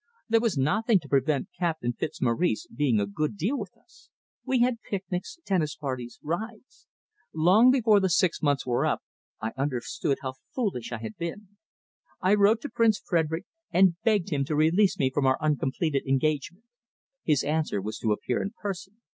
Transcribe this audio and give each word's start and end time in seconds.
There 0.29 0.41
was 0.41 0.57
nothing 0.57 0.99
to 1.01 1.07
prevent 1.07 1.49
Captain 1.59 1.93
Fitzmaurice 1.93 2.65
being 2.73 2.99
a 2.99 3.05
good 3.05 3.37
deal 3.37 3.55
with 3.59 3.77
us. 3.77 4.09
We 4.43 4.61
had 4.61 4.81
picnics, 4.81 5.37
tennis 5.45 5.75
parties, 5.75 6.17
rides! 6.23 6.87
Long 7.35 7.69
before 7.69 7.99
the 7.99 8.09
six 8.09 8.41
months 8.41 8.65
were 8.65 8.83
up 8.83 9.03
I 9.41 9.51
understood 9.55 10.17
how 10.23 10.33
foolish 10.55 10.91
I 10.91 10.97
had 10.97 11.17
been. 11.17 11.49
I 12.19 12.33
wrote 12.33 12.61
to 12.61 12.69
Prince 12.69 12.99
Frederick 13.05 13.45
and 13.69 13.95
begged 14.03 14.31
him 14.31 14.43
to 14.45 14.55
release 14.55 14.97
me 14.97 15.11
from 15.11 15.27
our 15.27 15.37
uncompleted 15.39 16.07
engagement. 16.07 16.63
His 17.23 17.43
answer 17.43 17.79
was 17.79 17.99
to 17.99 18.11
appear 18.11 18.41
in 18.41 18.53
person. 18.59 19.01